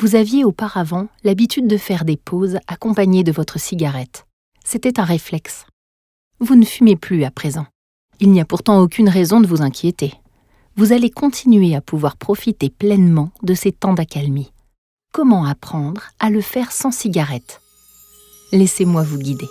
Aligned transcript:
Vous 0.00 0.14
aviez 0.14 0.46
auparavant 0.46 1.08
l'habitude 1.24 1.66
de 1.66 1.76
faire 1.76 2.06
des 2.06 2.16
pauses 2.16 2.56
accompagnées 2.66 3.22
de 3.22 3.32
votre 3.32 3.60
cigarette. 3.60 4.24
C'était 4.64 4.98
un 4.98 5.04
réflexe. 5.04 5.66
Vous 6.38 6.54
ne 6.54 6.64
fumez 6.64 6.96
plus 6.96 7.22
à 7.24 7.30
présent. 7.30 7.66
Il 8.18 8.30
n'y 8.30 8.40
a 8.40 8.46
pourtant 8.46 8.80
aucune 8.80 9.10
raison 9.10 9.42
de 9.42 9.46
vous 9.46 9.60
inquiéter. 9.60 10.14
Vous 10.74 10.94
allez 10.94 11.10
continuer 11.10 11.76
à 11.76 11.82
pouvoir 11.82 12.16
profiter 12.16 12.70
pleinement 12.70 13.30
de 13.42 13.52
ces 13.52 13.72
temps 13.72 13.92
d'accalmie. 13.92 14.54
Comment 15.12 15.44
apprendre 15.44 16.04
à 16.18 16.30
le 16.30 16.40
faire 16.40 16.72
sans 16.72 16.92
cigarette? 16.92 17.60
Laissez-moi 18.52 19.02
vous 19.02 19.18
guider. 19.18 19.48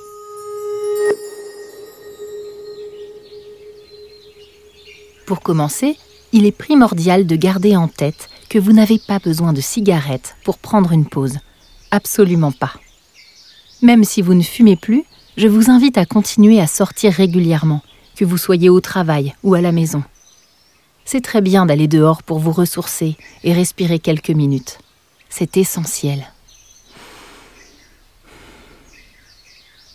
Pour 5.27 5.41
commencer, 5.41 5.95
il 6.31 6.47
est 6.47 6.51
primordial 6.51 7.27
de 7.27 7.35
garder 7.35 7.75
en 7.75 7.87
tête 7.87 8.29
que 8.49 8.59
vous 8.59 8.73
n'avez 8.73 8.99
pas 8.99 9.19
besoin 9.19 9.53
de 9.53 9.61
cigarette 9.61 10.35
pour 10.43 10.57
prendre 10.57 10.91
une 10.91 11.05
pause. 11.05 11.37
Absolument 11.91 12.51
pas. 12.51 12.73
Même 13.81 14.03
si 14.03 14.21
vous 14.21 14.33
ne 14.33 14.41
fumez 14.41 14.75
plus, 14.75 15.03
je 15.37 15.47
vous 15.47 15.69
invite 15.69 15.97
à 15.97 16.05
continuer 16.05 16.59
à 16.59 16.67
sortir 16.67 17.13
régulièrement, 17.13 17.81
que 18.15 18.25
vous 18.25 18.37
soyez 18.37 18.69
au 18.69 18.81
travail 18.81 19.33
ou 19.43 19.53
à 19.53 19.61
la 19.61 19.71
maison. 19.71 20.03
C'est 21.05 21.21
très 21.21 21.41
bien 21.41 21.65
d'aller 21.65 21.87
dehors 21.87 22.23
pour 22.23 22.39
vous 22.39 22.51
ressourcer 22.51 23.15
et 23.43 23.53
respirer 23.53 23.99
quelques 23.99 24.29
minutes. 24.29 24.79
C'est 25.29 25.57
essentiel. 25.57 26.27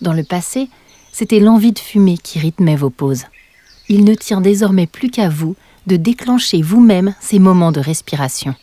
Dans 0.00 0.12
le 0.12 0.24
passé, 0.24 0.70
c'était 1.12 1.40
l'envie 1.40 1.72
de 1.72 1.78
fumer 1.78 2.18
qui 2.18 2.38
rythmait 2.38 2.76
vos 2.76 2.90
pauses 2.90 3.24
il 3.88 4.04
ne 4.04 4.14
tient 4.14 4.40
désormais 4.40 4.86
plus 4.86 5.10
qu'à 5.10 5.28
vous 5.28 5.56
de 5.86 5.96
déclencher 5.96 6.62
vous-même 6.62 7.14
ces 7.20 7.38
moments 7.38 7.72
de 7.72 7.80
respiration. 7.80 8.54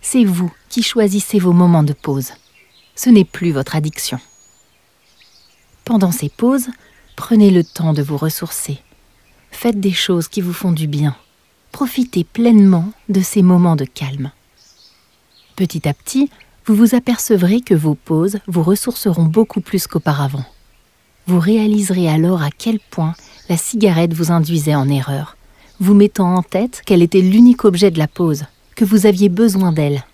C'est 0.00 0.24
vous 0.24 0.52
qui 0.68 0.82
choisissez 0.82 1.38
vos 1.38 1.52
moments 1.52 1.82
de 1.82 1.92
pause. 1.92 2.32
Ce 2.94 3.10
n'est 3.10 3.24
plus 3.24 3.52
votre 3.52 3.76
addiction. 3.76 4.18
Pendant 5.84 6.12
ces 6.12 6.28
pauses, 6.28 6.68
prenez 7.16 7.50
le 7.50 7.64
temps 7.64 7.92
de 7.92 8.02
vous 8.02 8.16
ressourcer. 8.16 8.78
Faites 9.50 9.80
des 9.80 9.92
choses 9.92 10.28
qui 10.28 10.40
vous 10.40 10.52
font 10.52 10.72
du 10.72 10.86
bien. 10.86 11.16
Profitez 11.72 12.24
pleinement 12.24 12.92
de 13.08 13.20
ces 13.20 13.42
moments 13.42 13.76
de 13.76 13.84
calme. 13.84 14.30
Petit 15.56 15.88
à 15.88 15.94
petit, 15.94 16.30
vous 16.66 16.74
vous 16.74 16.94
apercevrez 16.94 17.60
que 17.60 17.74
vos 17.74 17.94
pauses 17.94 18.38
vous 18.46 18.62
ressourceront 18.62 19.24
beaucoup 19.24 19.60
plus 19.60 19.86
qu'auparavant. 19.86 20.44
Vous 21.26 21.40
réaliserez 21.40 22.08
alors 22.08 22.42
à 22.42 22.50
quel 22.50 22.78
point 22.78 23.14
la 23.48 23.56
cigarette 23.56 24.12
vous 24.12 24.32
induisait 24.32 24.74
en 24.74 24.88
erreur, 24.88 25.36
vous 25.82 25.94
mettant 25.94 26.36
en 26.36 26.44
tête 26.44 26.80
qu'elle 26.86 27.02
était 27.02 27.20
l'unique 27.20 27.64
objet 27.64 27.90
de 27.90 27.98
la 27.98 28.06
pause, 28.06 28.44
que 28.76 28.84
vous 28.84 29.04
aviez 29.04 29.28
besoin 29.28 29.72
d'elle. 29.72 30.04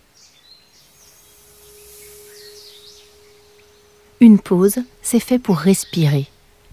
Une 4.21 4.39
pause, 4.39 4.79
c'est 5.03 5.21
fait 5.21 5.39
pour 5.39 5.59
respirer, 5.59 6.27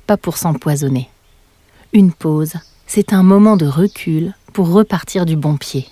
pas 0.07 0.15
pour 0.15 0.37
s'empoisonner. 0.37 1.09
Une 1.91 2.13
pause, 2.13 2.53
c'est 2.87 3.11
un 3.11 3.21
moment 3.21 3.57
de 3.57 3.65
recul 3.65 4.33
pour 4.53 4.71
repartir 4.71 5.25
du 5.25 5.35
bon 5.35 5.57
pied. 5.57 5.87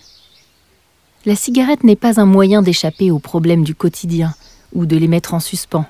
La 1.25 1.35
cigarette 1.35 1.83
n'est 1.83 1.97
pas 1.97 2.21
un 2.21 2.25
moyen 2.25 2.61
d'échapper 2.61 3.11
aux 3.11 3.19
problèmes 3.19 3.65
du 3.65 3.75
quotidien 3.75 4.33
ou 4.71 4.85
de 4.85 4.95
les 4.95 5.09
mettre 5.09 5.33
en 5.33 5.41
suspens. 5.41 5.85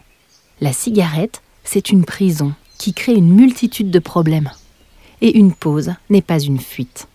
La 0.62 0.74
cigarette, 0.74 1.44
c'est 1.64 1.92
une 1.92 2.06
prison 2.06 2.54
qui 2.80 2.96
crée 2.96 3.14
une 3.14 3.36
multitude 3.36 3.92
de 3.92 4.00
problèmes 4.00 4.50
et 5.22 5.38
une 5.38 5.54
pause 5.54 5.94
n'est 6.10 6.22
pas 6.22 6.40
une 6.40 6.60
fuite. 6.60 7.08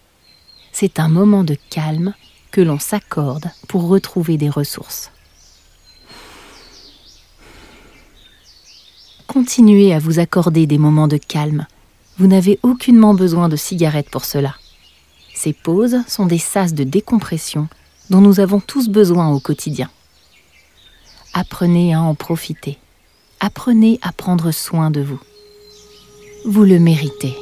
C'est 0.72 1.00
un 1.00 1.08
moment 1.08 1.44
de 1.44 1.56
calme 1.70 2.14
que 2.50 2.60
l'on 2.60 2.78
s'accorde 2.78 3.50
pour 3.68 3.88
retrouver 3.88 4.36
des 4.36 4.48
ressources. 4.48 5.10
Continuez 9.26 9.92
à 9.92 9.98
vous 9.98 10.18
accorder 10.18 10.66
des 10.66 10.78
moments 10.78 11.08
de 11.08 11.18
calme. 11.18 11.66
Vous 12.18 12.26
n'avez 12.26 12.58
aucunement 12.62 13.14
besoin 13.14 13.48
de 13.48 13.56
cigarettes 13.56 14.10
pour 14.10 14.24
cela. 14.24 14.54
Ces 15.34 15.52
pauses 15.52 15.98
sont 16.08 16.26
des 16.26 16.38
sas 16.38 16.74
de 16.74 16.82
décompression 16.82 17.68
dont 18.10 18.20
nous 18.20 18.40
avons 18.40 18.58
tous 18.58 18.88
besoin 18.88 19.28
au 19.28 19.38
quotidien. 19.38 19.90
Apprenez 21.34 21.94
à 21.94 22.00
en 22.00 22.14
profiter. 22.14 22.78
Apprenez 23.38 24.00
à 24.02 24.12
prendre 24.12 24.50
soin 24.50 24.90
de 24.90 25.02
vous. 25.02 25.20
Vous 26.44 26.64
le 26.64 26.78
méritez. 26.78 27.36